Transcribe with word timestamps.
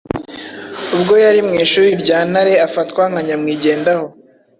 ubwo 0.95 1.13
yari 1.23 1.39
mu 1.47 1.53
Ishuri 1.63 1.89
rya 2.03 2.19
Ntare 2.29 2.53
afatwa 2.67 3.03
nka 3.11 3.21
nyamwigendaho. 3.27 4.05